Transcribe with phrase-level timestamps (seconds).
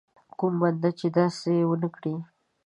[0.39, 2.15] کوم بنده چې داسې ونه کړي.